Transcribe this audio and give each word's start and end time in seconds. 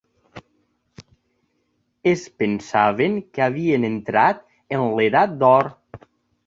Es 2.13 2.23
pensaven 2.39 3.21
que 3.27 3.45
havien 3.49 3.87
entrat 3.95 4.43
en 4.79 4.89
l'edat 5.01 5.39
d'or. 5.45 5.73